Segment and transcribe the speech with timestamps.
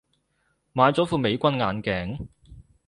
[0.73, 2.27] 買咗副美軍眼鏡